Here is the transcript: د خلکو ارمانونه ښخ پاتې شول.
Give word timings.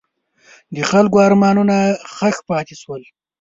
د 0.75 0.77
خلکو 0.91 1.17
ارمانونه 1.27 1.75
ښخ 2.13 2.37
پاتې 2.49 2.75
شول. 2.81 3.01